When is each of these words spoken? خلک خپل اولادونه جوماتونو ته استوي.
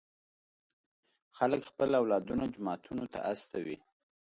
خلک 1.37 1.61
خپل 1.69 1.89
اولادونه 2.01 2.43
جوماتونو 2.53 3.05
ته 3.13 3.19
استوي. 3.31 3.77